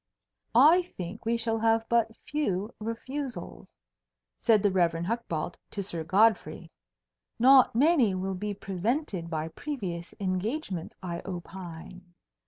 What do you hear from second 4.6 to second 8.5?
the Rev. Hucbald to Sir Godfrey. "Not many will